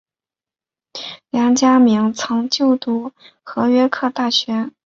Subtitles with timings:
[1.29, 3.11] 梁嘉铭曾就读
[3.43, 4.71] 和约克大学。